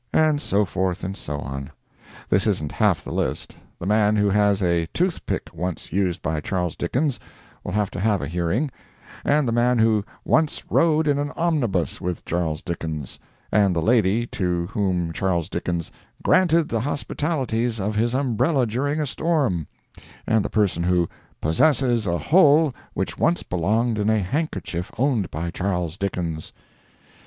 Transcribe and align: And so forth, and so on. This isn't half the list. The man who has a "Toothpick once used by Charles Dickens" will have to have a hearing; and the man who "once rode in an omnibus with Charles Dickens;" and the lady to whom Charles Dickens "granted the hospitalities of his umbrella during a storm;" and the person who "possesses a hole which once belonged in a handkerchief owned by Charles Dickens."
And 0.13 0.41
so 0.41 0.65
forth, 0.65 1.03
and 1.03 1.15
so 1.15 1.37
on. 1.37 1.69
This 2.27 2.47
isn't 2.47 2.71
half 2.71 3.03
the 3.03 3.13
list. 3.13 3.55
The 3.77 3.85
man 3.85 4.15
who 4.15 4.31
has 4.31 4.63
a 4.63 4.87
"Toothpick 4.95 5.49
once 5.53 5.93
used 5.93 6.23
by 6.23 6.41
Charles 6.41 6.75
Dickens" 6.75 7.19
will 7.63 7.73
have 7.73 7.91
to 7.91 7.99
have 7.99 8.19
a 8.19 8.27
hearing; 8.27 8.71
and 9.23 9.47
the 9.47 9.51
man 9.51 9.77
who 9.77 10.03
"once 10.25 10.63
rode 10.71 11.07
in 11.07 11.19
an 11.19 11.29
omnibus 11.35 12.01
with 12.01 12.25
Charles 12.25 12.63
Dickens;" 12.63 13.19
and 13.51 13.75
the 13.75 13.81
lady 13.83 14.25
to 14.25 14.65
whom 14.73 15.13
Charles 15.13 15.49
Dickens 15.49 15.91
"granted 16.23 16.69
the 16.69 16.79
hospitalities 16.79 17.79
of 17.79 17.93
his 17.93 18.15
umbrella 18.15 18.65
during 18.65 18.99
a 18.99 19.05
storm;" 19.05 19.67
and 20.25 20.43
the 20.43 20.49
person 20.49 20.81
who 20.81 21.07
"possesses 21.41 22.07
a 22.07 22.17
hole 22.17 22.73
which 22.95 23.19
once 23.19 23.43
belonged 23.43 23.99
in 23.99 24.09
a 24.09 24.17
handkerchief 24.17 24.89
owned 24.97 25.29
by 25.29 25.51
Charles 25.51 25.95
Dickens." 25.95 26.53